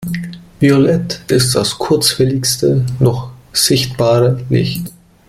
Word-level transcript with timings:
Violett 0.59 1.21
ist 1.27 1.53
das 1.53 1.77
kurzwelligste 1.77 2.83
noch 2.99 3.29
sichtbare 3.53 4.43
Licht. 4.49 4.91